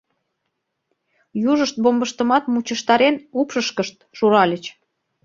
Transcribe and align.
Южышт 1.51 1.75
бомбыштымат 1.83 2.43
мучыштарен, 2.53 3.15
упшышкышт 3.39 3.97
шуральыч. 4.17 4.65